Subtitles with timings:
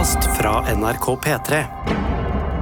[0.00, 1.64] podkast fra NRK P3.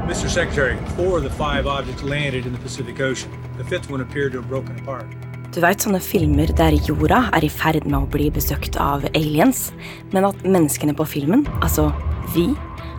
[0.08, 0.29] Mr.
[0.29, 3.30] Secretary, four of the five objects landed in the Pacific Ocean.
[3.58, 5.07] The fifth one appeared to have broken apart.
[5.54, 9.70] Du vet sånne filmer der jorda er i ferd med å bli besøkt av aliens,
[10.11, 11.93] men at menneskene på filmen, altså
[12.35, 12.48] vi,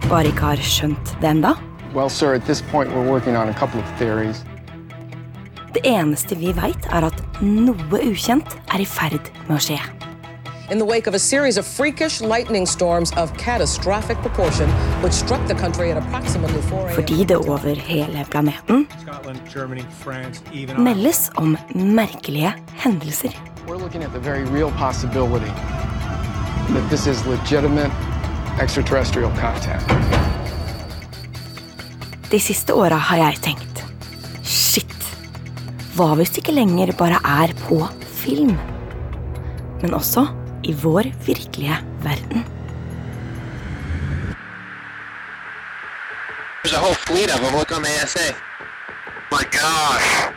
[0.07, 1.57] bare ikke har skjønt det enda?
[1.91, 4.45] Well, sir, at this point, we're working on a couple of theories.
[5.75, 9.83] Det eneste vi veit, er at noe ukjent er i ferd med å skje.
[10.71, 14.69] In the wake of a series of freakish lightning storms of catastrophic proportion,
[15.01, 16.95] which struck the country at approximately 4 a.m.
[16.95, 23.31] Fordi det over hele planeten Scotland, Germany, France, even meldes om merkelige hendelser.
[23.67, 25.51] We're looking at the very real possibility
[26.73, 27.91] that this is legitimate
[28.61, 29.89] extraterrestrial contact.
[32.29, 33.83] De siste åra har jeg tenkt
[34.43, 34.97] shit,
[35.95, 37.81] hva hvis det ikke lenger bare er på
[38.21, 38.57] film?
[39.81, 40.27] Men også
[40.63, 42.43] i vår virkelige verden.
[46.63, 47.55] There's a whole fleet of them.
[47.55, 48.35] Look on the ASA.
[49.31, 50.33] My gosh.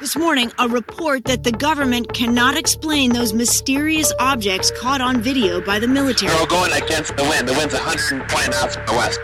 [0.00, 5.60] This morning, a report that the government cannot explain those mysterious objects caught on video
[5.60, 6.34] by the military.
[6.34, 7.48] We're going against the wind.
[7.48, 9.20] The wind's 120 knots from the west.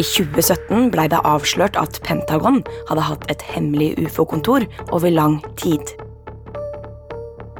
[0.00, 5.99] I 2017 ble det avslørt at Pentagon hadde hatt et hemmelig ufo-kontor over lang tid.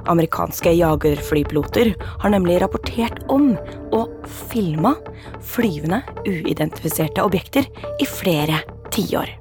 [0.08, 3.52] Amerikanske jagerflypiloter har nemlig rapportert om
[3.92, 4.12] og
[4.50, 4.94] filma
[5.44, 7.68] flyvende, uidentifiserte objekter
[8.00, 8.62] i flere
[8.94, 9.34] tiår.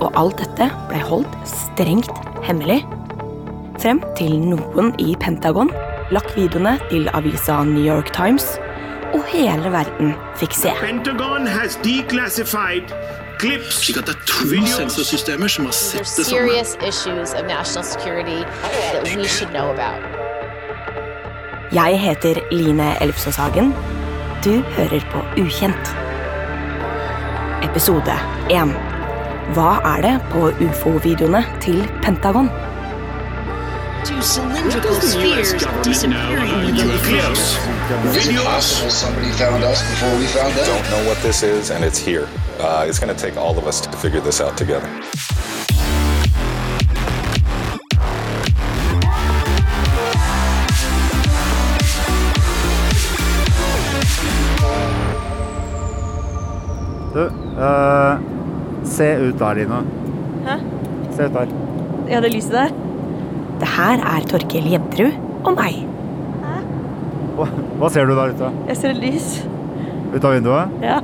[0.00, 2.80] Og alt dette ble holdt strengt hemmelig.
[3.80, 5.70] Frem til noen i Pentagon
[6.10, 8.56] lakk videoene til avisa New York Times,
[9.14, 10.72] og hele verden fikk se.
[10.80, 12.92] Pentagon has declassified
[13.40, 16.50] clips, Slik at det er to sensorsystemer som har sett det samme.
[16.50, 18.42] serious issues of national security
[18.92, 20.00] that we should know about.
[21.72, 23.74] Jeg heter Line Elfsås Hagen.
[24.44, 25.94] Du hører på Ukjent.
[27.62, 28.12] Episode
[28.50, 28.74] 1.
[29.54, 32.48] Hva er det på ufo-videoene til Pentagon?
[34.04, 35.52] Two cylindrical spheres
[35.82, 37.56] disappearing into the clips,
[38.16, 40.64] videos, somebody found us before we found them.
[40.66, 42.26] don't know what this is, and it's here.
[42.58, 44.88] Uh, it's going to take all of us to figure this out together.
[57.14, 57.26] Du,
[57.58, 58.18] eh,
[58.84, 59.84] se ut der, Line.
[60.46, 60.58] Hæ?
[61.16, 61.46] Se ut der.
[62.08, 62.89] Ja, det lyset der.
[63.60, 65.82] Det her er Torkil Jenterud og meg.
[67.36, 67.46] Hva,
[67.80, 68.50] hva ser du der ute?
[68.68, 69.28] Jeg ser lys.
[70.12, 70.74] Ut av vinduet?
[70.84, 70.98] Ja.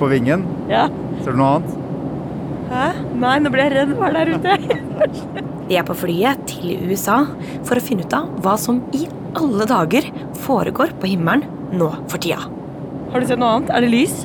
[0.00, 0.44] På vingen?
[0.72, 0.86] Ja.
[1.22, 1.78] Ser du noe annet?
[2.72, 2.84] Hæ?
[3.22, 3.94] Nei, nå ble jeg redd.
[3.98, 5.42] Hva er der ute?
[5.68, 7.22] Vi er på flyet til USA
[7.64, 9.06] for å finne ut av hva som i
[9.38, 10.08] alle dager
[10.44, 11.46] foregår på himmelen
[11.78, 12.40] nå for tida.
[13.12, 13.72] Har du sett noe annet?
[13.72, 14.22] Er det lys?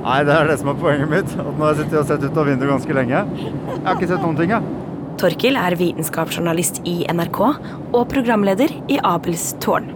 [0.00, 1.32] Nei, det er det som er poenget mitt.
[1.36, 3.24] At nå har jeg sittet og sett ut av vinduet ganske lenge.
[3.40, 4.79] Jeg har ikke sett noen ting, jeg.
[5.20, 9.90] Torkil er vitenskapsjournalist i NRK og programleder i Abels tårn.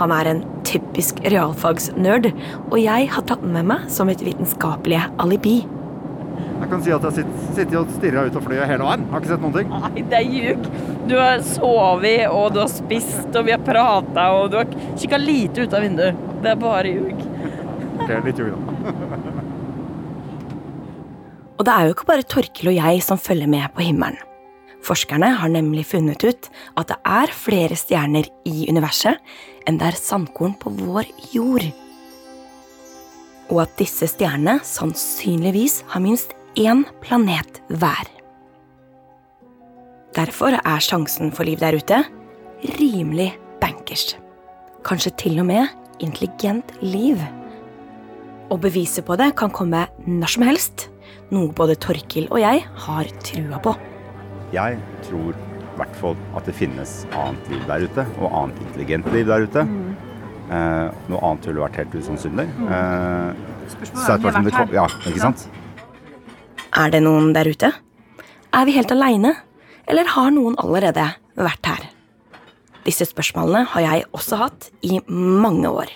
[0.00, 2.30] Han er en typisk realfagsnerd,
[2.70, 5.58] og jeg har tatt den med meg som et vitenskapelig alibi.
[6.62, 9.04] Jeg kan si at jeg sitter sitt- og stirrer ut av flyet hele veien.
[9.12, 9.76] Har ikke sett noen ting.
[9.84, 10.72] Nei, det er ljug.
[11.06, 15.20] Du har sovet, og du har spist, og vi har prata, og du har kikka
[15.20, 16.26] lite ut av vinduet.
[16.40, 17.28] Det er bare ljug.
[18.00, 19.33] Ok, litt ljug, da.
[21.64, 24.18] Og det er jo ikke bare Torkil og jeg som følger med på himmelen.
[24.84, 29.16] Forskerne har nemlig funnet ut at det er flere stjerner i universet
[29.64, 31.64] enn det er sandkorn på vår jord.
[33.48, 38.12] Og at disse stjernene sannsynligvis har minst én planet hver.
[40.20, 42.04] Derfor er sjansen for liv der ute
[42.76, 43.32] rimelig
[43.64, 44.18] bankers.
[44.84, 45.72] Kanskje til og med
[46.04, 47.16] intelligent liv.
[48.52, 50.90] Og beviset på det kan komme når som helst,
[51.32, 53.74] noe både Torkil og jeg har trua på.
[54.54, 59.08] Jeg tror i hvert fall at det finnes annet liv der ute, og annet intelligent
[59.14, 59.64] liv der ute.
[59.64, 62.44] Eh, noe annet ville vært helt usannsynlig.
[62.68, 63.40] Eh,
[63.72, 64.76] Spørsmålet er om vi har vært her.
[64.76, 65.48] Ja, ikke sant?
[66.76, 67.72] Er det noen der ute?
[68.54, 69.34] Er vi helt aleine,
[69.90, 71.88] eller har noen allerede vært her?
[72.84, 75.90] Disse spørsmålene har jeg også hatt i mange år.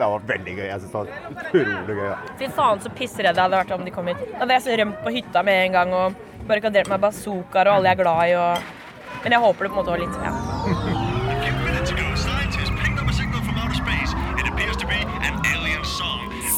[0.00, 0.64] Det var veldig gøy.
[0.64, 2.06] Jeg synes det var utrolig gøy.
[2.06, 2.16] Ja.
[2.40, 4.20] Fy faen, så pissredd jeg hadde vært om de kom hit.
[4.30, 6.06] Da hadde jeg rømt på hytta med en gang og
[6.48, 8.32] barrikadert meg bazookaer og alle jeg er glad i.
[8.40, 8.54] Og...
[9.20, 10.32] Men jeg håper det på en måte var litt ja.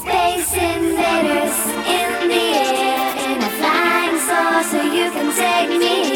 [0.03, 1.59] Space invaders
[1.97, 4.87] in the air in a flying saucer.
[4.95, 6.12] You can take me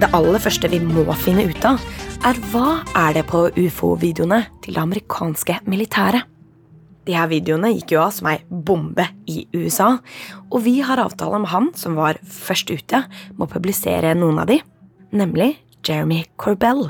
[0.00, 1.80] Det aller første vi må finne ut av,
[2.24, 6.24] er hva er det på ufo-videoene til det amerikanske militæret.
[7.04, 9.90] De her videoene gikk jo av som ei bombe i USA,
[10.48, 13.02] og vi har avtale med han som var først ute
[13.34, 14.60] med å publisere noen av de,
[15.12, 15.52] nemlig
[15.84, 16.86] Jeremy Corbell.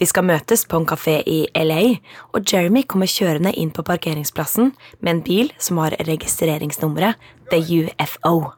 [0.00, 1.98] Vi skal møtes på en kafé i LA,
[2.32, 8.54] og Jeremy kommer kjørende inn på parkeringsplassen med en bil som har registreringsnummeret The UFO.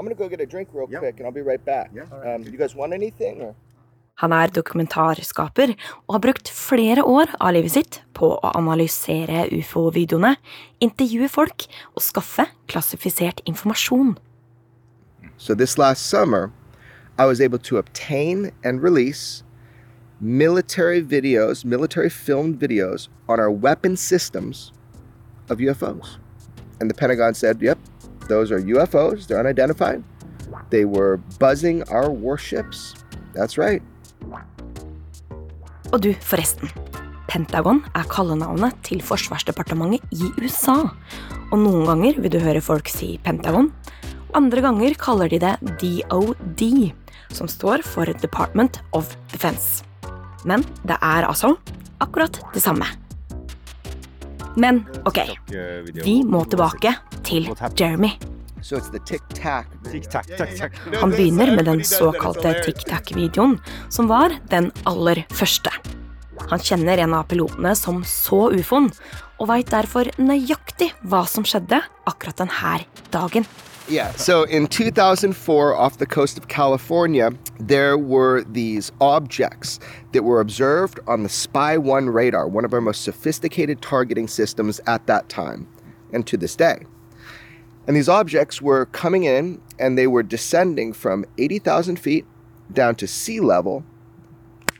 [0.00, 1.90] I'm gonna go get a drink real quick, and I'll be right back.
[2.24, 3.42] Um, you guys want anything?
[3.42, 3.54] Or?
[4.14, 5.74] Han er dokumentarskaper
[6.08, 10.38] og har brukt flere år av livet sitt på å analysere ufo-videoene,
[10.80, 14.16] intervjue folk og skaffe klassifisert informasjon.
[15.36, 16.50] So this last summer,
[17.18, 19.44] I was able to obtain and release
[20.18, 24.72] military videos, military filmed videos on our weapon systems
[25.50, 26.16] of UFOs.
[26.80, 27.78] And the Pentagon said, yep,
[28.30, 30.02] those are UFOs, they're unidentified.
[30.70, 32.94] They were buzzing our warships.
[33.34, 33.82] That's right.
[35.90, 36.70] Og du, forresten.
[37.30, 40.78] Pentagon er kallenavnet til forsvarsdepartementet i USA.
[41.50, 43.70] Og noen ganger vil du høre folk si Pentagon.
[44.38, 46.64] Andre ganger kaller de det DOD,
[47.34, 49.82] som står for Department of Defense.
[50.46, 51.56] Men det er altså
[52.02, 52.86] akkurat det samme.
[54.56, 55.20] Men ok,
[56.04, 56.94] vi må tilbake
[57.26, 57.48] til
[57.78, 58.10] Jeremy.
[61.00, 63.56] Han begynner med den såkalte Tic Tac-videoen,
[63.88, 65.72] som var den aller første.
[66.50, 68.90] Han kjenner en av pilotene som så ufoen,
[69.40, 71.80] og veit derfor nøyaktig hva som skjedde
[72.10, 72.78] akkurat denne
[73.14, 73.46] dagen.
[73.90, 79.80] Yeah, so in 2004, off the coast of California, there were these objects
[80.12, 84.80] that were observed on the Spy 1 radar, one of our most sophisticated targeting systems
[84.86, 85.66] at that time,
[86.12, 86.86] and to this day.
[87.88, 92.24] And these objects were coming in and they were descending from 80,000 feet
[92.72, 93.82] down to sea level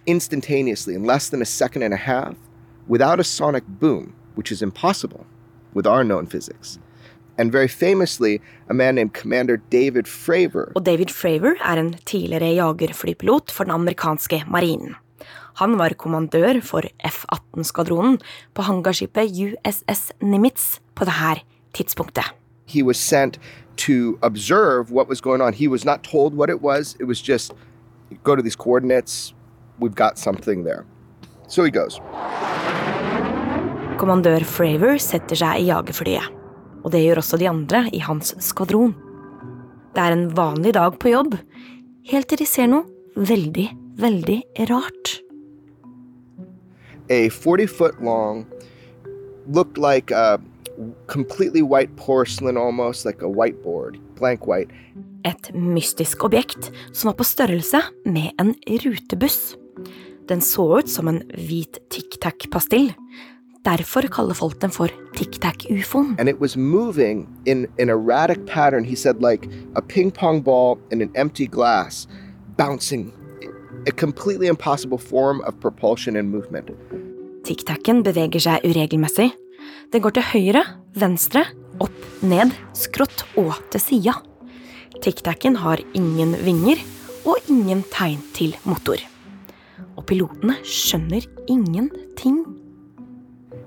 [0.07, 2.37] instantaneously in less than a second and a half
[2.87, 5.27] without a sonic boom, which is impossible
[5.75, 6.79] with our known physics.
[7.41, 12.51] And very famously, a man named Commander David Fravor Og David Fravor er en tidligere
[12.55, 14.95] jagerflypilot for den amerikanske marinen.
[15.61, 18.19] Han var kommandør for F-18-skvadronen
[18.55, 21.41] på hangarskipet USS Nimitz på dette
[21.73, 22.25] tidspunktet.
[22.67, 23.39] he was sent
[23.77, 25.53] to observe what was going on.
[25.53, 26.97] He was not told what it was.
[27.01, 27.53] It was just
[28.23, 29.35] go to these coordinates.
[29.81, 30.85] We've got something there.
[31.49, 32.01] So he goes.
[33.99, 36.40] Kommandør Fravor setter seg i jagerflyet.
[36.85, 38.95] Og det gjør også de andre i hans skvadron.
[39.95, 41.35] Det er en vanlig dag på jobb,
[42.11, 42.87] helt til de ser noe
[43.17, 43.67] veldig,
[44.01, 44.39] veldig
[44.71, 45.17] rart.
[47.11, 48.47] A 40 foot long,
[49.51, 50.39] looked like a
[51.07, 54.71] completely white porcelain almost, like a whiteboard, blank white.
[55.25, 58.55] Et mystisk objekt som var på størrelse med en
[58.85, 59.57] rutebuss.
[60.31, 62.93] Den så ut som en hvit Tic Tac-pastill.
[63.65, 66.15] Derfor kaller folk den for Tic Tac-ufoen.
[66.19, 68.85] And it was moving in an erratic pattern.
[68.85, 72.07] He said, like a ping pong ball in an empty glass,
[72.57, 73.13] bouncing.
[73.87, 76.71] A completely impossible form of propulsion and movement.
[77.45, 79.31] Tic Tacen beveger seg uregelmessig.
[79.93, 80.65] Den går til høyre,
[80.97, 81.45] venstre,
[81.81, 84.17] opp, ned, skrått og til sida.
[85.01, 86.81] Tic Tacen har ingen vinger
[87.29, 89.01] og ingen tegn til motor.
[89.97, 92.41] Og pilotene skjønner ingenting.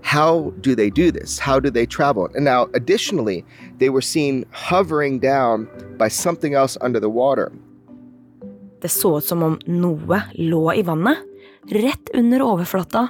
[0.03, 1.39] How do they do this?
[1.39, 2.29] How do they travel?
[2.35, 3.45] And now, additionally,
[3.79, 5.67] they were seen hovering down
[5.97, 7.51] by something else under the water.
[8.81, 11.17] Det så ut som om noe lå i vannet,
[11.71, 13.07] rett under overflata,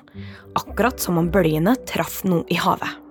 [0.53, 3.01] akkurat som om bølgene traff noe i havet.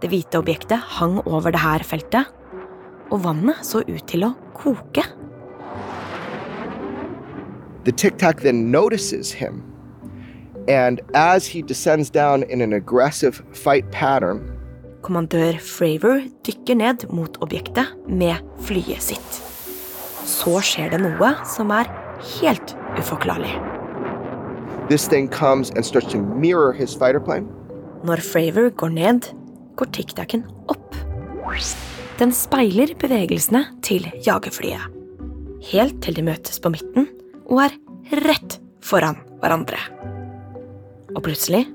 [0.00, 2.24] Det hvite objektet hang over det her feltet,
[3.12, 5.04] og vannet så ut til å koke.
[7.84, 9.67] The tic tac then notices him.
[10.68, 14.44] And as he descends down in an aggressive fight pattern,
[15.02, 19.40] Kommandør Fravor dykker ned mot objektet med flyet sitt.
[20.28, 21.88] Så skjer det noe som er
[22.40, 23.56] helt uforklarlig.
[24.88, 27.48] this thing comes and starts to mirror his fighter plane.
[28.04, 29.28] Når Fravor går ned,
[29.76, 30.96] går tic-tacen opp.
[32.18, 34.88] Den speiler bevegelsene til jagerflyet.
[35.70, 37.08] Helt til de møtes på midten
[37.48, 37.76] og er
[38.24, 39.80] rett foran hverandre.
[41.14, 41.66] Og plutselig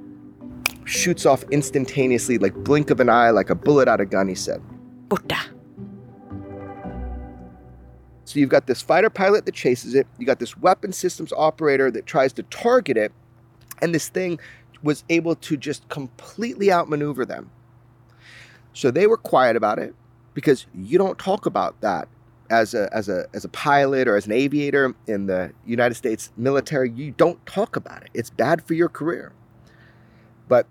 [0.85, 4.35] Shoots off instantaneously, like blink of an eye, like a bullet out of gun, he
[4.35, 4.61] said.
[5.09, 5.37] borte.
[8.25, 11.91] So you've got this fighter pilot that chases it, you got this weapon systems operator
[11.91, 13.11] that tries to target it,
[13.81, 14.39] and this thing
[14.81, 17.49] was able to just completely outmaneuver them.
[18.73, 19.93] So they were quiet about it
[20.33, 22.07] because you don't talk about that
[22.49, 26.31] as a as a as a pilot or as an aviator in the United States
[26.37, 28.09] military, you don't talk about it.
[28.13, 29.33] It's bad for your career.
[30.47, 30.67] But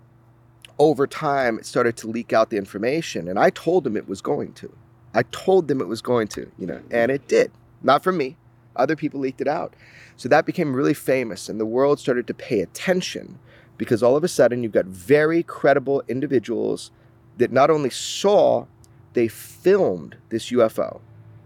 [0.79, 4.21] over time, it started to leak out the information, and I told them it was
[4.21, 4.75] going to.
[5.13, 7.51] I told them it was going to, you know, and it did.
[7.81, 8.37] Not from me.
[8.75, 9.75] Other people leaked it out.
[10.17, 13.39] So that became really famous, and the world started to pay attention
[13.77, 16.91] because all of a sudden you've got very credible individuals
[17.37, 18.65] that not only saw,
[19.13, 21.01] they filmed this UFO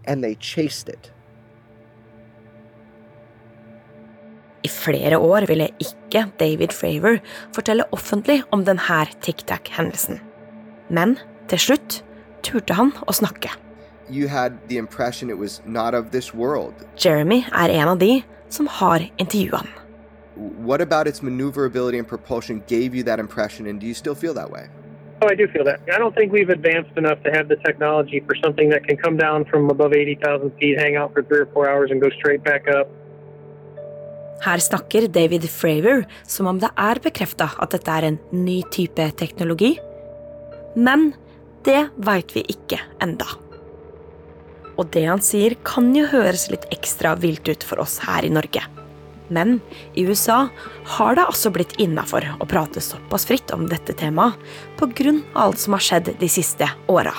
[0.08, 1.12] and they chased it.
[4.64, 7.20] I flere år ville ikke David Fravor
[7.54, 10.18] fortelle offentlig om denne Tic Tac-hendelsen.
[10.90, 11.16] Men
[11.48, 12.02] til slutt
[12.42, 13.52] turte han å snakke.
[14.10, 16.74] You had the impression it was not of this world.
[16.96, 19.68] Jeremy er en av de som har intervjua han.
[20.66, 24.34] What about its maneuverability and propulsion gave you that impression, and do you still feel
[24.34, 24.68] that way?
[25.20, 25.80] Oh, I do feel that.
[25.92, 29.16] I don't think we've advanced enough to have the technology for something that can come
[29.16, 32.44] down from above 80,000 feet, hang out for three or four hours, and go straight
[32.44, 32.86] back up.
[34.44, 39.10] Her snakker David Fravor som om det er bekrefta at dette er en ny type
[39.18, 39.74] teknologi.
[40.78, 41.10] Men
[41.66, 43.26] det veit vi ikke enda.
[44.78, 48.30] Og det han sier, kan jo høres litt ekstra vilt ut for oss her i
[48.30, 48.62] Norge.
[49.28, 49.58] Men
[49.94, 50.48] i USA
[50.98, 54.38] har det altså blitt innafor å prate såpass fritt om dette temaet
[54.78, 55.18] pga.
[55.34, 57.14] alt som har skjedd de siste åra.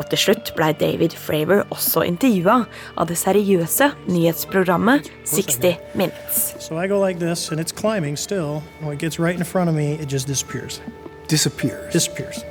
[0.00, 2.62] Og til slutt blei David Fravor også intervjua
[2.96, 6.54] av det seriøse nyhetsprogrammet 60 Minutes.
[6.58, 8.62] So jeg går like this, and it's climbing still.
[8.80, 10.80] When it gets right in front of me, it just disappears.
[11.28, 11.92] Disappears.
[11.92, 12.44] Disappears.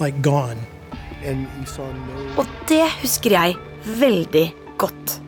[0.00, 0.58] Like gone.
[1.24, 3.56] And you saw no Og det husker jeg
[3.98, 4.46] veldig
[4.78, 5.20] godt.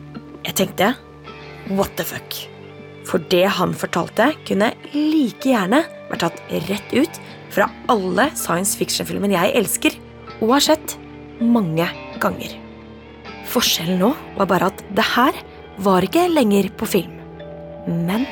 [0.45, 0.93] Jeg tenkte
[1.69, 2.50] what the fuck?
[3.11, 7.19] For det han fortalte, kunne like gjerne vært tatt rett ut
[7.51, 9.97] fra alle science fiction-filmene jeg elsker
[10.39, 10.95] og har sett
[11.43, 11.87] mange
[12.23, 12.55] ganger.
[13.51, 15.43] Forskjellen nå var bare at det her
[15.83, 17.19] var ikke lenger på film,
[18.07, 18.23] men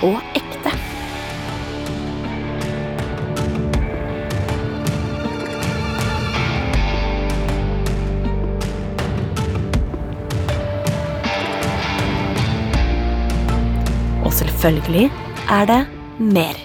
[0.00, 0.89] på ekte.
[14.60, 15.08] Selvfølgelig
[15.48, 15.80] er det
[16.20, 16.56] mer.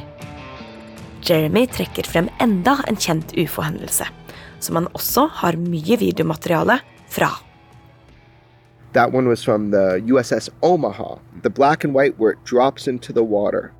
[1.23, 4.07] Jeremy trekker frem enda en kjent ufo-hendelse,
[4.59, 7.29] som han også har mye videomateriale fra.
[8.93, 13.13] That one was from the USS Omaha, the black and white where it drops into
[13.13, 13.71] the water.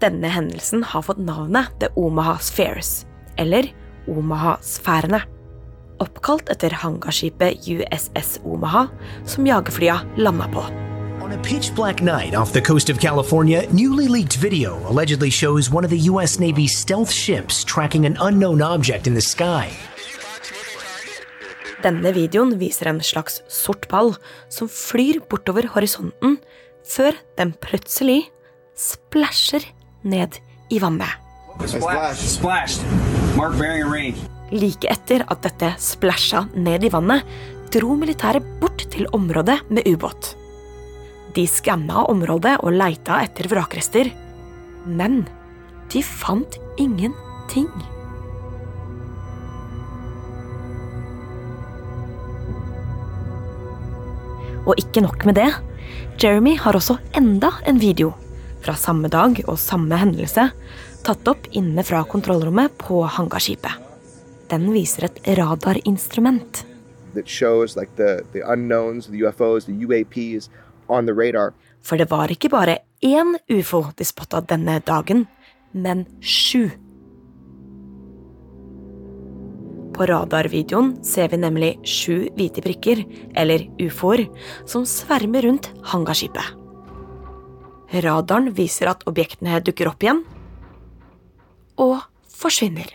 [0.00, 3.72] Denne hendelsen har fått navnet The Omaha Spheres, eller
[4.06, 5.24] Omaha-sfærene.
[5.98, 8.86] Oppkalt etter hangarskipet USS Omaha,
[9.26, 10.87] som jagerflya landa på.
[11.28, 15.70] On a pitch black night off the coast of California, newly leaked video allegedly shows
[15.70, 16.40] one of the U.S.
[16.40, 19.68] Navy's stealth ships tracking an unknown object in the sky.
[21.84, 24.14] Denne videoen viser en slags sort ball
[24.48, 26.38] som flyr bortover horisonten,
[26.88, 28.30] før den plutselig
[28.72, 29.68] splæsjer
[30.08, 30.40] ned
[30.72, 31.12] i vannet.
[32.16, 32.80] Splashed.
[33.36, 34.16] Mark bearing and range.
[34.48, 37.28] Like etter at dette splæsja ned i vannet,
[37.68, 40.37] dro militæret bort til området med ubåt.
[41.36, 44.08] De skanna området og leita etter vrakrester,
[44.86, 45.22] men
[45.92, 47.68] de fant ingenting.
[54.68, 55.50] Og ikke nok med det.
[56.20, 58.12] Jeremy har også enda en video
[58.64, 60.48] fra samme dag og samme hendelse
[61.06, 63.84] tatt opp inne fra kontrollrommet på hangarskipet.
[64.48, 66.64] Den viser et radarinstrument.
[67.14, 70.48] that shows like the, the unknowns, the UFOs, the UAPs.
[71.84, 75.26] For det var ikke bare én ufo de spotta denne dagen,
[75.72, 76.68] men sju.
[79.94, 83.02] På radarvideoen ser vi nemlig sju hvite prikker,
[83.34, 84.28] eller ufoer,
[84.66, 86.54] som svermer rundt hangarskipet.
[88.04, 90.22] Radaren viser at objektene dukker opp igjen
[91.80, 92.90] og forsvinner.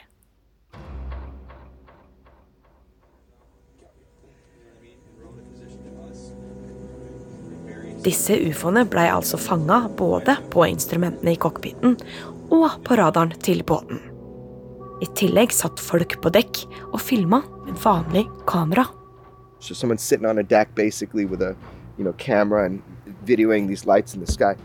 [8.03, 11.95] Disse ufoene blei altså fanga både på instrumentene i cockpiten
[12.51, 14.01] og på radaren til båten.
[15.03, 18.85] I tillegg satt folk på dekk og filma med vanlig kamera.
[19.59, 21.55] So someone sitting on a deck basically with a
[21.97, 22.81] you know camera and
[23.25, 24.55] videoing these lights in the sky.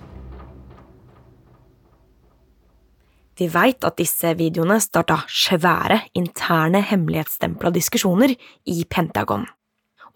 [3.38, 8.34] Vi veit at disse videoene starta svære, interne hemmelighetsstempla diskusjoner
[8.66, 9.46] i Pentagon.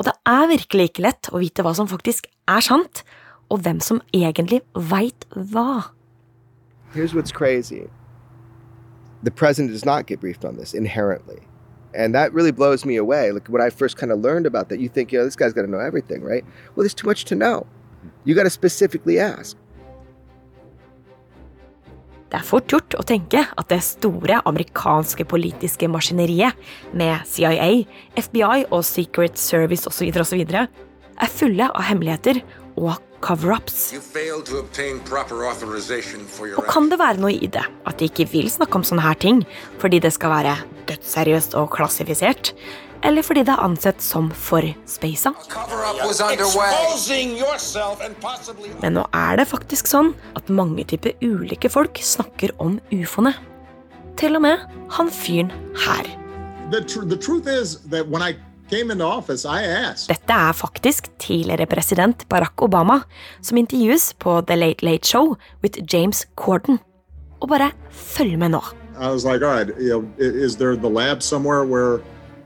[0.02, 3.04] Og det er virkelig ikke lett å vite hva som faktisk er sant,
[3.54, 5.92] og hvem som egentlig veit hva.
[6.92, 7.86] Here's what's crazy.
[9.22, 11.38] The president does not get briefed on this inherently.
[11.94, 13.30] And that really blows me away.
[13.30, 15.52] Like when I first kind of learned about that, you think, you know, this guy's
[15.52, 16.44] got to know everything, right?
[16.74, 17.64] Well, there's too much to know.
[18.24, 19.56] You got to specifically ask.
[22.32, 26.56] Det er fort gjort å tenke at det store amerikanske politiske maskineriet,
[26.96, 27.84] med CIA,
[28.16, 32.40] FBI og Secret Service osv., osv., er fulle av hemmeligheter
[32.80, 33.92] og cover-ups.
[36.56, 39.20] Og kan det være noe i det at de ikke vil snakke om sånne her
[39.20, 39.44] ting
[39.82, 40.56] fordi det skal være
[40.88, 42.54] dødsseriøst og klassifisert,
[43.02, 44.62] eller fordi det er ansett som for
[48.22, 53.34] possibly Men nå er det faktisk sånn at mange typer ulike folk snakker om ufoene.
[54.20, 55.50] Til og med han fyren
[55.86, 56.06] her.
[60.08, 63.02] Dette er faktisk tidligere president Barack Obama
[63.42, 66.78] som intervjues på The Late Late Show with James Corden.
[67.42, 68.62] Og bare følg med nå.
[68.94, 72.00] I was like, all right, you know, is there the lab somewhere where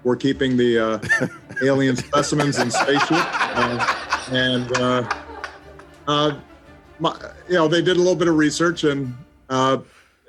[0.06, 1.26] we're keeping the uh,
[1.64, 3.10] alien specimens in spaceship?
[3.10, 3.94] Uh,
[4.30, 5.08] and uh,
[6.06, 6.38] uh,
[7.00, 7.12] my,
[7.48, 9.12] you know, they did a little bit of research, and
[9.50, 9.78] uh,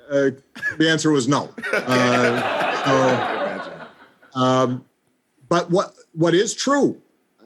[0.09, 0.31] uh,
[0.79, 1.53] the answer was no.
[1.73, 3.63] Uh,
[4.33, 4.85] so, um,
[5.49, 6.99] but what what is true,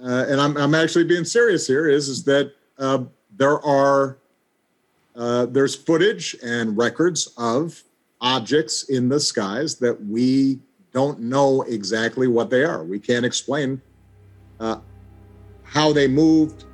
[0.03, 3.03] uh, and I'm I'm actually being serious here, is is that uh,
[3.35, 4.17] there are
[5.15, 7.83] uh, there's footage and records of
[8.21, 10.59] objects in the skies that we
[10.93, 12.83] don't know exactly what they are.
[12.83, 13.81] We can't explain
[14.59, 14.77] uh,
[15.63, 16.65] how they moved,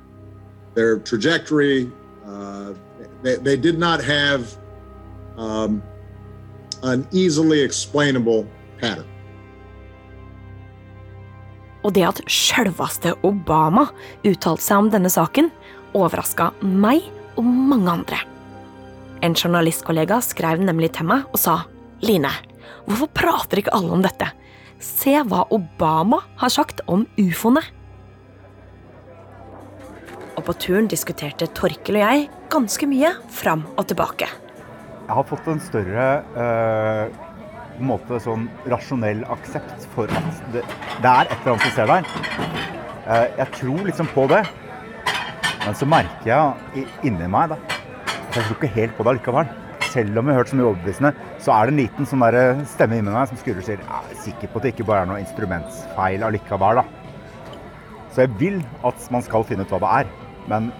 [0.74, 1.90] their trajectory.
[2.26, 2.74] Uh,
[3.22, 4.56] they, they did not have
[5.36, 5.82] um,
[6.82, 8.46] an easily explainable
[8.80, 9.06] pattern.
[11.86, 13.86] Og det at sjølveste Obama
[14.26, 15.48] uttalte seg om denne saken,
[15.96, 17.06] overraska meg
[17.38, 18.18] og mange andre.
[19.22, 21.62] En journalistkollega skrev nemlig til meg og sa
[22.02, 22.30] Line,
[22.86, 24.30] hvorfor prater ikke alle om dette?
[24.82, 27.62] Se hva Obama har sagt om ufoene.
[30.38, 34.28] Og på turen diskuterte Torkel og jeg ganske mye fram og tilbake.
[35.08, 36.06] Jeg har fått en større
[36.38, 37.18] eh,
[37.82, 40.62] måte sånn rasjonell aksept for at det,
[41.02, 42.10] det er et eller annet som ser der.
[43.08, 44.42] Eh, jeg tror liksom på det,
[45.64, 49.56] men så merker jeg inni meg da, at jeg tror ikke helt på det allikevel.
[49.88, 52.62] Selv om jeg har hørt så mye overbevisende, så er det en liten sånn der
[52.68, 55.04] stemme inni meg som skurrer og sier jeg er sikker på at det ikke bare
[55.06, 56.82] er noe instrumentsfeil allikevel.
[56.82, 56.84] da.
[58.12, 60.10] Så jeg vil at man skal finne ut hva det er,
[60.50, 60.70] men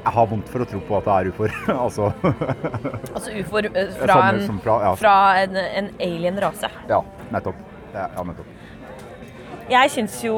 [0.00, 1.56] jeg har vondt for å tro på at det er ufoer.
[1.84, 2.06] altså,
[3.12, 4.94] Altså ufoer eh, fra, en, fra- ja.
[4.96, 6.70] fra en, en alien-rase.
[6.88, 7.02] ja,
[7.34, 7.60] nettopp.
[7.92, 8.56] Ja, ja, nettopp.
[9.70, 10.34] Jeg syns jo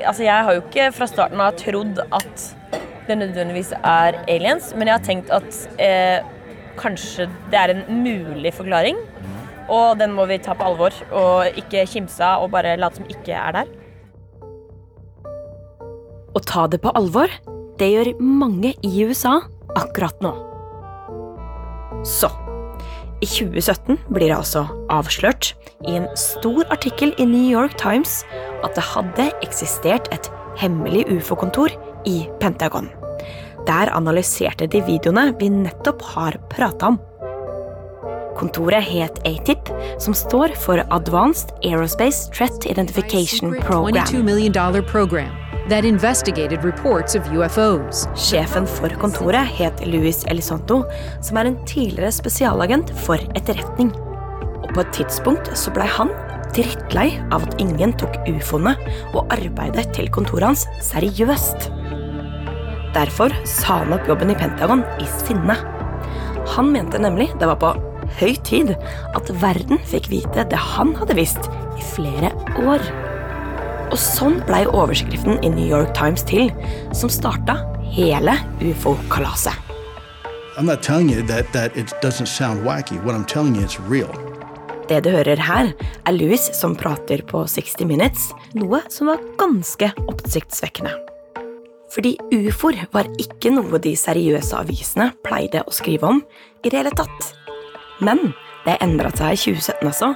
[0.00, 2.46] Altså, jeg har jo ikke fra starten av trodd at
[3.08, 6.24] det nødvendigvis er aliens, men jeg har tenkt at eh,
[6.80, 8.98] kanskje det er en mulig forklaring.
[9.72, 13.08] Og den må vi ta på alvor, og ikke kimse av og bare late som
[13.08, 13.72] ikke er der.
[16.34, 17.32] Å ta det på alvor,
[17.78, 19.38] det gjør mange i USA
[19.78, 20.34] akkurat nå.
[22.04, 22.28] Så,
[23.24, 25.54] i 2017 blir det altså avslørt
[25.88, 28.22] i en stor artikkel i New York Times
[28.66, 30.28] at det hadde eksistert et
[30.60, 31.72] hemmelig ufo-kontor
[32.06, 32.88] i Pentagon.
[33.66, 36.98] Der analyserte de videoene vi nettopp har prata om.
[38.34, 39.70] Kontoret het ATIP,
[40.02, 44.04] som står for Advanced Aerospace Threat Identification Program.
[44.04, 48.04] $22 million program that investigated reports of UFOs.
[48.14, 50.82] Sjefen for kontoret het Louis Elizondo,
[51.24, 53.94] som er en tidligere spesialagent for etterretning.
[54.64, 56.12] Og på et tidspunkt så blei han
[56.54, 58.76] drittlei av at ingen tok ufoene
[59.14, 61.70] og arbeidet til kontoret hans seriøst.
[62.94, 65.56] Derfor sa han opp jobben i Pentagon i sinne.
[66.54, 67.72] Han mente nemlig det var på
[68.20, 68.74] høy tid
[69.16, 72.30] at verden fikk vite det han hadde visst i flere
[72.62, 72.84] år.
[73.90, 76.52] Og sånn blei overskriften i New York Times til,
[76.94, 77.58] som starta
[77.94, 79.58] hele ufo-kalaset.
[84.86, 85.72] Det du hører her,
[86.04, 90.94] er Louis som prater på 60 Minutes, noe som var ganske oppsiktsvekkende.
[91.94, 96.22] Fordi ufoer var ikke noe de seriøse avisene pleide å skrive om
[96.64, 97.30] i det hele tatt.
[98.02, 98.32] Men
[98.64, 100.08] det endra seg i 2017 altså,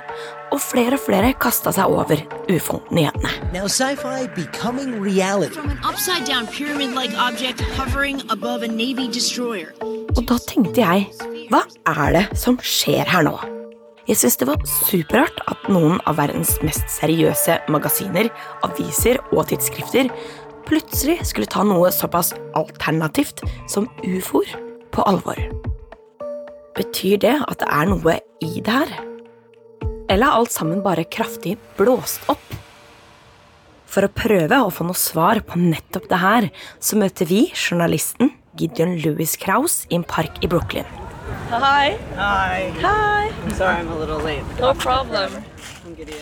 [0.49, 3.31] og flere og flere kasta seg over ufo-nyhetene.
[9.29, 9.69] Like.
[10.17, 11.07] Og da tenkte jeg,
[11.53, 11.63] hva
[11.93, 13.37] er det som skjer her nå?
[14.09, 18.31] Jeg syns det var superrart at noen av verdens mest seriøse magasiner,
[18.65, 20.09] aviser og tidsskrifter
[20.69, 24.53] plutselig skulle ta noe såpass alternativt som ufoer
[24.95, 25.41] på alvor.
[26.79, 28.93] Betyr det at det er noe i det her?
[30.09, 32.45] Eller er alt sammen bare kraftig blåst opp?
[33.89, 38.35] For å prøve å få noe svar på nettopp det her, så møter vi journalisten
[38.59, 40.89] Gideon Louis Kraus i en park i Brooklyn.
[41.51, 41.97] Hi.
[42.17, 42.69] Hi.
[42.83, 43.31] Hi.
[43.45, 44.45] I'm sorry I'm a little late.
[44.61, 45.33] No problem.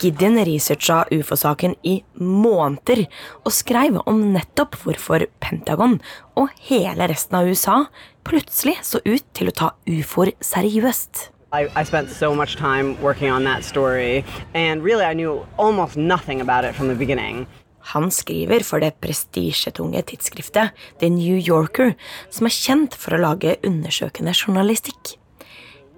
[0.00, 3.07] Gideon researcha ufo-saken i måneder
[3.44, 5.98] og skrev om nettopp hvorfor Pentagon
[6.37, 7.79] og hele resten av USA
[8.26, 11.31] plutselig så ut til å ta ufoer seriøst.
[11.55, 14.24] I, I spent so much time working on that story,
[14.55, 17.46] and really I knew almost nothing about it from the beginning.
[17.94, 21.94] Han skriver for det prestisjetunge tidsskriftet The New Yorker,
[22.35, 25.14] som er kjent for å lage undersøkende journalistikk.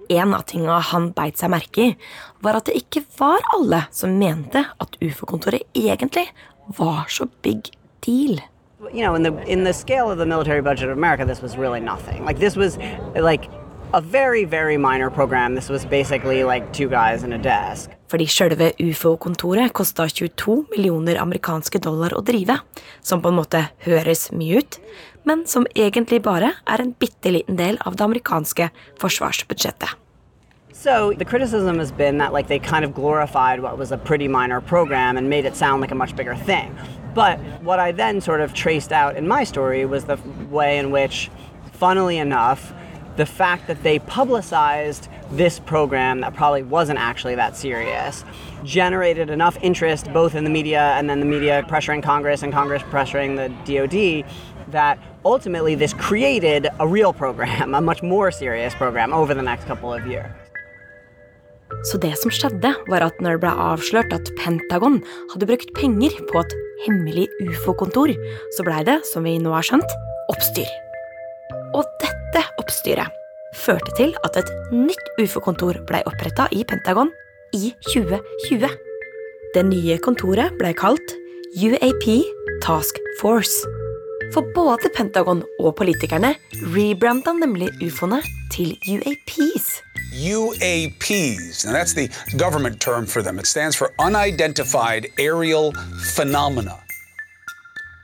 [0.09, 1.97] En av tinga han beit seg merke i,
[2.41, 6.25] var at det ikke var alle som mente at ufo-kontoret egentlig
[6.77, 7.69] var så big
[8.01, 8.39] deal.
[8.93, 12.77] You know, in the in the scale of the military budget of America, this was
[13.93, 15.55] a very very minor program.
[15.55, 17.89] This was basically like two guys and a desk.
[18.09, 22.57] Fordi sjølve ufo-kontoret kosta 22 millioner amerikanske dollar å drive,
[23.01, 24.79] som på en måte høres mye ut,
[25.29, 28.71] men som egentlig bare er en bitte liten del av det amerikanske
[29.01, 29.93] forsvarsbudsjettet.
[30.73, 34.27] So the criticism has been that like they kind of glorified what was a pretty
[34.27, 36.75] minor program and made it sound like a much bigger thing.
[37.13, 40.17] But what I then sort of traced out in my story was the
[40.49, 41.29] way in which,
[41.73, 42.73] funnily enough,
[43.17, 48.23] the fact that they publicized this program that probably wasn't actually that serious
[48.63, 52.83] generated enough interest both in the media and then the media pressuring Congress and Congress
[52.83, 54.25] pressuring the DoD
[54.71, 59.65] that ultimately this created a real program, a much more serious program over the next
[59.65, 60.31] couple of years.
[61.83, 64.99] Så det som skjedde, var at når det ble avslørt at Pentagon
[65.31, 68.15] hadde brukt penger på et hemmelig ufo-kontor,
[68.57, 69.93] så blei det, som vi nå har skjønt,
[70.33, 70.67] oppstyr.
[71.77, 72.18] Og dette
[72.59, 73.09] oppstyret
[73.55, 77.09] førte til at et nytt ufo-kontor blei oppretta i Pentagon
[77.55, 78.69] i 2020.
[79.55, 81.15] Det nye kontoret blei kalt
[81.57, 82.05] UAP
[82.61, 83.65] Task Force.
[84.33, 86.35] For både Pentagon og politikerne
[86.75, 88.21] rebranda nemlig ufoene
[88.53, 89.79] til UAPs.
[90.13, 91.65] UAPs.
[91.65, 93.39] Now, that's the government term for them.
[93.39, 95.73] It stands for Unidentified Aerial
[96.15, 96.88] Phenomena.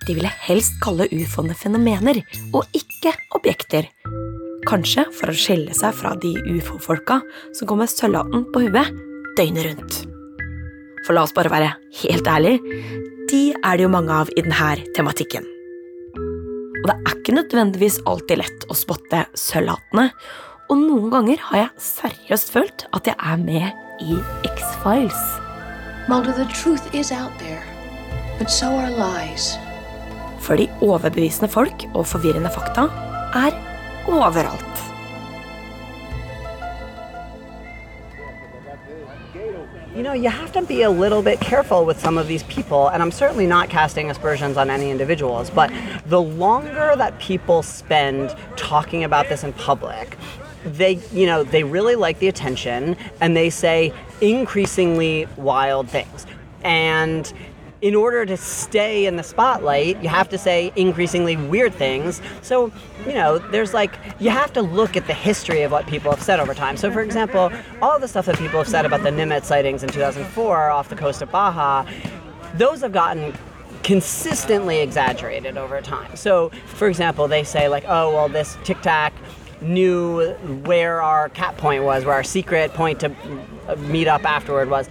[0.06, 2.22] De ville helst kalle ufoene fenomener,
[2.54, 3.88] og ikke objekter.
[4.65, 7.20] Kanskje for å skille seg fra de ufo-folka
[7.54, 8.94] som går med sølvhatten på huet
[9.38, 9.98] døgnet rundt.
[11.06, 12.62] For la oss bare være helt ærlige,
[13.30, 15.46] de er det jo mange av i denne tematikken.
[16.15, 20.10] Og det er ikke nødvendigvis alltid lett å spotte sølvhattene,
[20.70, 24.18] og noen ganger har jeg seriøst følt at jeg er med i
[24.50, 25.22] X-Files.
[26.10, 27.62] Mulder, the truth is out there,
[28.38, 29.75] but so are.
[30.46, 32.82] Fordi overbevisende folk og forvirrende fakta
[33.34, 33.56] er
[34.08, 34.76] overalt.
[39.96, 42.90] You know, you have to be a little bit careful with some of these people,
[42.90, 45.72] and I'm certainly not casting aspersions on any individuals, but
[46.06, 50.18] the longer that people spend talking about this in public,
[50.66, 56.26] they, you know, they really like the attention and they say increasingly wild things.
[56.64, 57.32] And
[57.82, 62.22] in order to stay in the spotlight, you have to say increasingly weird things.
[62.42, 62.72] So,
[63.06, 66.22] you know, there's like, you have to look at the history of what people have
[66.22, 66.78] said over time.
[66.78, 69.90] So, for example, all the stuff that people have said about the Nimitz sightings in
[69.90, 71.86] 2004 off the coast of Baja,
[72.56, 73.34] those have gotten
[73.84, 76.16] consistently exaggerated over time.
[76.16, 79.14] So, for example, they say, like, oh, well, this Tic Tac
[79.62, 80.32] knew
[80.64, 83.10] where our cap point was, where our secret point to
[83.78, 84.90] meet up afterward was.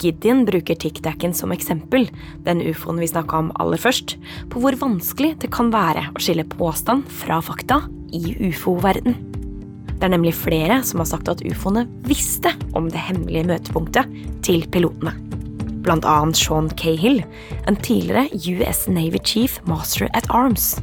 [0.00, 2.08] Gideon bruker tic-tacen som eksempel,
[2.46, 4.16] den ufoen vi snakka om aller først,
[4.52, 7.82] på hvor vanskelig det kan være å skille påstand fra fakta
[8.16, 9.18] i ufo-verden.
[10.00, 14.14] Det er nemlig flere som har sagt at ufoene visste om det hemmelige møtepunktet
[14.46, 15.12] til pilotene.
[15.84, 17.20] Blant annet Sean Cahill,
[17.68, 20.78] en tidligere US Navy Chief Master at Arms.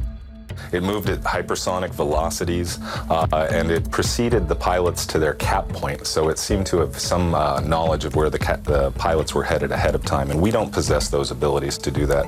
[0.72, 2.78] It moved at hypersonic velocities
[3.10, 6.06] uh, and it preceded the pilots to their cap point.
[6.06, 9.72] So it seemed to have some uh, knowledge of where the, the pilots were headed
[9.72, 10.30] ahead of time.
[10.30, 12.26] And we don't possess those abilities to do that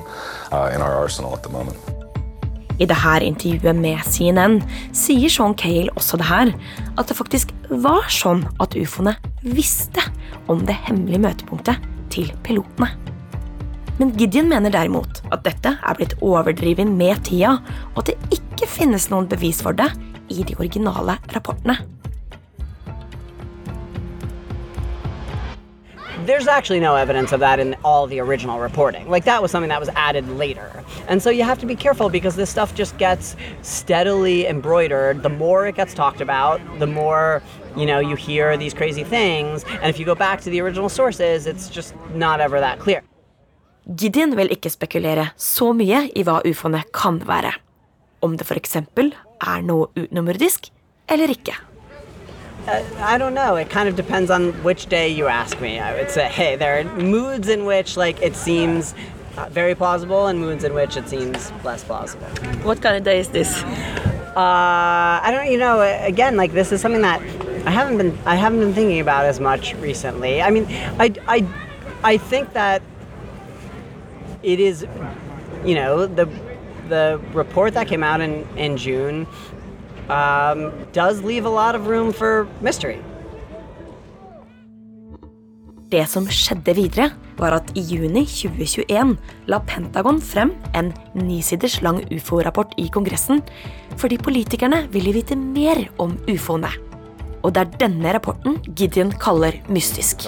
[0.51, 1.77] uh, in our arsenal at the moment.
[2.81, 4.55] I dette intervjuet med CNN
[4.97, 6.49] sier Sean Cale også det her,
[6.97, 9.13] at det faktisk var sånn at ufoene
[9.45, 10.01] visste
[10.49, 11.77] om det hemmelige møtepunktet
[12.09, 12.89] til pilotene.
[14.01, 17.59] Men Gideon mener derimot at dette er blitt overdrevet med tida,
[17.93, 19.91] og at det ikke finnes noen bevis for det
[20.33, 21.77] i de originale rapportene.
[26.25, 29.09] there's actually no evidence of that in all the original reporting.
[29.09, 30.83] Like that was something that was added later.
[31.07, 35.23] And so you have to be careful because this stuff just gets steadily embroidered.
[35.23, 37.41] The more it gets talked about, the more
[37.75, 39.63] you know you hear these crazy things.
[39.81, 43.01] And if you go back to the original sources, it's just not ever that clear.
[43.97, 47.51] Gideon vil ikke spekulere så mye i hva ufoene kan være.
[48.23, 48.77] Om det f.eks.
[48.77, 50.69] er noe utenomjordisk
[51.11, 51.57] eller ikke.
[52.67, 53.55] Uh, I don't know.
[53.55, 55.79] It kind of depends on which day you ask me.
[55.79, 58.93] I would say, hey, there are moods in which like it seems
[59.37, 62.27] uh, very plausible, and moods in which it seems less plausible.
[62.63, 63.63] What kind of day is this?
[64.37, 65.51] Uh, I don't.
[65.51, 67.19] You know, again, like this is something that
[67.65, 68.15] I haven't been.
[68.25, 70.41] I haven't been thinking about as much recently.
[70.43, 70.67] I mean,
[70.99, 71.47] I, I,
[72.03, 72.83] I think that
[74.43, 74.85] it is,
[75.65, 76.27] you know, the
[76.89, 79.27] the report that came out in in June
[80.09, 82.99] um, does leave a lot of room for mystery.
[85.91, 89.17] Det som skjedde videre, var at i juni 2021
[89.51, 93.41] la Pentagon frem en nisiders lang ufo-rapport i Kongressen
[93.99, 96.71] fordi politikerne ville vite mer om ufoene.
[97.41, 100.27] Og det er denne rapporten Gideon kaller mystisk.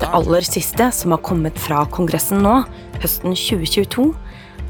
[0.00, 2.56] Det aller siste som har kommet fra Kongressen nå,
[2.98, 4.10] høsten 2022,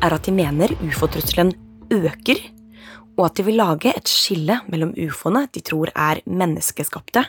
[0.01, 1.55] er at de mener ufo-trusselen
[1.93, 2.41] øker,
[3.17, 7.25] og at de vil lage et skille mellom ufoene de tror er menneskeskapte,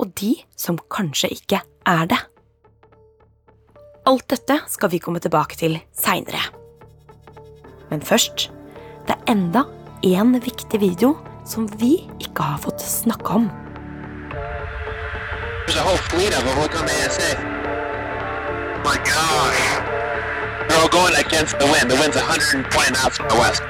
[0.00, 2.20] og de som kanskje ikke er det.
[4.04, 6.42] Alt dette skal vi komme tilbake til seinere.
[7.88, 8.50] Men først
[9.26, 9.64] enda
[10.02, 13.50] en viktig video som vi ikke har fått snakke om.
[15.66, 16.58] There's a whole fleet of them.
[16.60, 17.30] Look on the ASA.
[18.84, 19.62] My gosh.
[20.68, 21.90] They're all going against the wind.
[21.90, 23.62] The wind's 120 knots from the west.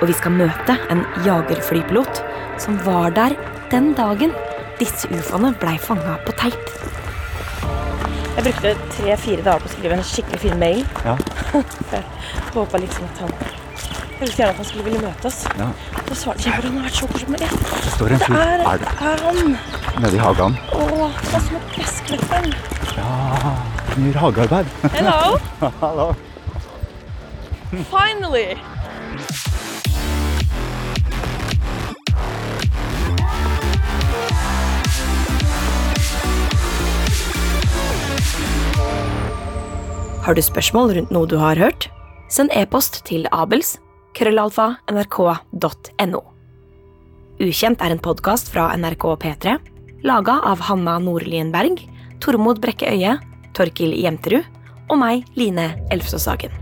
[0.00, 2.22] Og vi skal møte en jagerflypilot
[2.62, 3.34] som var der
[3.72, 4.34] den dagen
[4.78, 6.70] disse ufoene blei fanga på teip.
[8.36, 10.84] Jeg brukte tre-fire dager på å skrive en skikkelig fin mail.
[11.02, 11.16] Ja.
[12.54, 13.47] håpa liksom at han
[14.18, 15.36] Jeg visste gjerne at han skulle ville møte oss.
[15.58, 15.66] Ja.
[16.08, 18.64] Så svarte ikke han har vært så koselig med Det står en det fyr er,
[18.72, 18.88] Er det?
[19.10, 19.52] er han.
[20.02, 20.56] nede i hagen.
[20.74, 22.56] Å, han som et gressklipperen.
[22.96, 23.12] Ja,
[23.92, 24.74] han gjør hagearbeid.
[24.96, 25.38] Hello.
[25.84, 26.08] Hallo.
[27.92, 28.48] Finally!
[40.26, 41.88] Har du spørsmål rundt noe du har hørt?
[42.28, 43.78] Send e-post til abels
[44.18, 46.20] krøllalfa nrk.no.
[47.38, 49.58] Ukjent er en podkast fra NRK P3,
[50.06, 51.84] laga av Hanna Nordlien Berg,
[52.22, 53.14] Tormod Brekke Øie,
[53.54, 54.46] Torkil Jemterud
[54.88, 56.54] og meg, Line Elfsås Hagen.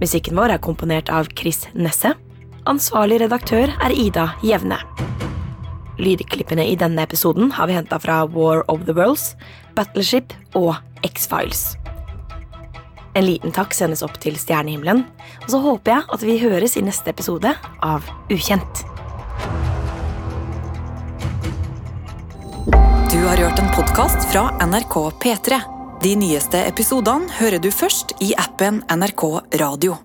[0.00, 2.12] Musikken vår er komponert av Chris Nesse.
[2.68, 4.80] Ansvarlig redaktør er Ida Jevne.
[6.00, 9.34] Lydklippene i denne episoden har vi henta fra War of the Worlds,
[9.76, 10.74] Battleship og
[11.08, 11.79] X-Files.
[13.20, 15.02] En liten takk sendes opp til stjernehimmelen,
[15.44, 17.52] og så håper jeg at vi høres i neste episode
[17.84, 18.80] av Ukjent.
[23.12, 25.60] Du har hørt en podkast fra NRK P3.
[26.00, 29.26] De nyeste episodene hører du først i appen NRK
[29.60, 30.00] Radio.